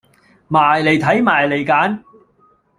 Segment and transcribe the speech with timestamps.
[0.47, 1.99] 埋嚟睇，埋嚟揀